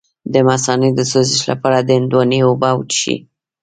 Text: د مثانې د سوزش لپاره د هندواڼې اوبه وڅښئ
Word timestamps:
د 0.33 0.35
مثانې 0.49 0.89
د 0.95 0.99
سوزش 1.11 1.41
لپاره 1.51 1.77
د 1.81 1.89
هندواڼې 1.97 2.39
اوبه 2.47 2.69
وڅښئ 2.75 3.17